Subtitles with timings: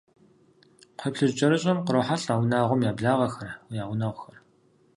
[0.97, 3.51] КхъуейплъыжькӀэрыщӀэм кърохьэлӀэ унагъуэм я благъэхэр,
[3.81, 4.37] я гъунэгъухэр.